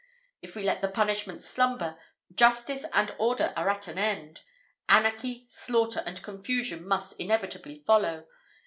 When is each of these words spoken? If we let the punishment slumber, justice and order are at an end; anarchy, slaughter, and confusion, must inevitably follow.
If 0.41 0.55
we 0.55 0.63
let 0.63 0.81
the 0.81 0.87
punishment 0.87 1.43
slumber, 1.43 1.99
justice 2.33 2.85
and 2.91 3.13
order 3.19 3.53
are 3.55 3.69
at 3.69 3.87
an 3.87 3.99
end; 3.99 4.41
anarchy, 4.89 5.45
slaughter, 5.47 6.01
and 6.07 6.19
confusion, 6.23 6.87
must 6.87 7.19
inevitably 7.19 7.83
follow. 7.85 8.25